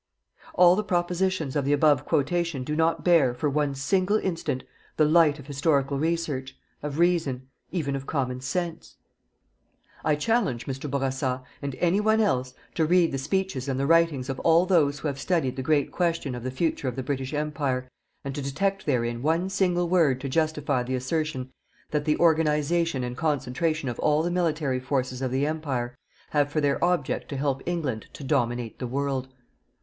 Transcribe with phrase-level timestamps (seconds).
[0.55, 4.63] All the propositions of the above quotation do not bear, for one single instant,
[4.97, 8.95] the light of historical research, of reason, even of common sense.
[10.03, 10.89] I challenge Mr.
[10.89, 14.97] Bourassa, and any one else, to read the speeches and the writings of all those
[14.97, 17.87] who have studied the great question of the future of the British Empire,
[18.25, 21.51] and to detect therein one single word to justify the assertion
[21.91, 25.95] _that the organization and concentration of all the Military Forces of the Empire
[26.31, 29.27] have for their object to help England to dominate the world_.